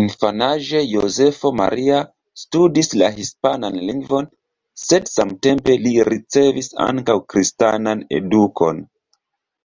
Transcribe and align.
Infanaĝe 0.00 0.82
Jozefo 0.90 1.50
Maria 1.60 1.96
studis 2.42 2.92
la 3.02 3.10
hispanan 3.16 3.82
lingvon, 3.90 4.30
sed 4.86 5.12
samtempe 5.18 5.78
li 5.88 5.98
ricevis 6.14 6.74
ankaŭ 6.90 7.20
kristanan 7.34 8.08
edukon. 8.24 8.86